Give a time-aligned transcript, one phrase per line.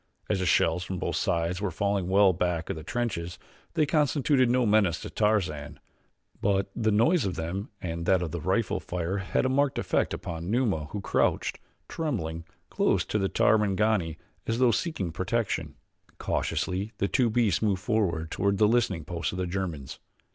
[0.31, 3.37] As the shells from both sides were falling well back of the trenches,
[3.75, 5.79] they constituted no menace to Tarzan;
[6.41, 10.11] but the noise of them and that of the rifle fire had a marked effect
[10.11, 14.17] upon Numa who crouched, trembling, close to the Tarmangani
[14.47, 15.75] as though seeking protection.
[16.17, 19.99] Cautiously the two beasts moved forward toward the listening post of the Germans.